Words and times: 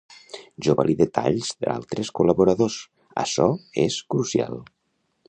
Jo 0.67 0.73
valide 0.79 1.05
talls 1.17 1.51
d'altres 1.65 2.11
col·laboradors, 2.21 2.79
açò 3.25 3.47
és 3.87 4.03
crucial. 4.15 4.59